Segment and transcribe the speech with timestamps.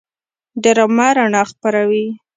[0.63, 2.05] ډرامه رڼا خپروي